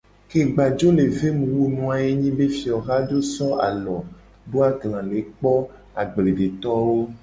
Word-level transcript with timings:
Ke 0.33 0.41
gba 0.51 0.65
jo 0.83 0.87
le 0.99 1.05
ve 1.17 1.29
mu 1.37 1.45
wu 1.55 1.63
nu 1.75 1.83
a 1.93 1.95
ye 2.03 2.11
nyi 2.21 2.29
be 2.37 2.45
fioha 2.57 2.95
jo 3.09 3.19
so 3.33 3.47
alo 3.67 3.97
do 4.49 4.57
agla 4.69 4.99
le 5.09 5.19
kpo 5.29 5.53
agbledetowo. 6.01 6.97